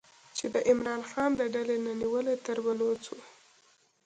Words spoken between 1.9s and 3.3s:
نیولې تر بلوڅو